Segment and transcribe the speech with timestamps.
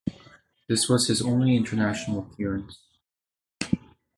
[0.67, 2.79] This was his only international appearance.